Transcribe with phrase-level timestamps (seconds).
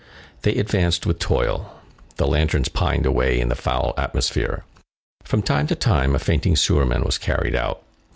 [0.41, 1.79] They advanced with toil.
[2.15, 4.63] The lanterns pined away in the foul atmosphere.
[5.23, 7.83] From time to time, a fainting sewerman was carried out.